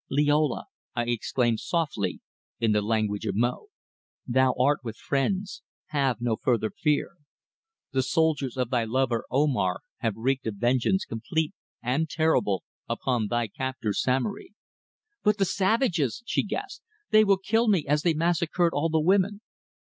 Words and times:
"Liola," 0.09 0.63
I 0.95 1.03
exclaimed 1.03 1.59
softly, 1.59 2.21
in 2.59 2.71
the 2.71 2.81
language 2.81 3.27
of 3.27 3.35
Mo. 3.35 3.67
"Thou 4.25 4.55
art 4.59 4.79
with 4.83 4.97
friends, 4.97 5.61
have 5.89 6.19
no 6.19 6.35
further 6.37 6.71
fear. 6.71 7.17
The 7.91 8.01
soldiers 8.01 8.57
of 8.57 8.71
thy 8.71 8.83
lover 8.83 9.25
Omar 9.29 9.81
have 9.97 10.15
wreaked 10.15 10.47
a 10.47 10.51
vengeance 10.51 11.05
complete 11.05 11.53
and 11.83 12.09
terrible 12.09 12.63
upon 12.89 13.27
thy 13.27 13.45
captor 13.47 13.93
Samory." 13.93 14.55
"But 15.21 15.37
the 15.37 15.45
savages!" 15.45 16.23
she 16.25 16.41
gasped. 16.41 16.83
"They 17.11 17.23
will 17.23 17.37
kill 17.37 17.67
me 17.67 17.85
as 17.85 18.01
they 18.01 18.15
massacred 18.15 18.73
all 18.73 18.89
the 18.89 18.99
women." 18.99 19.41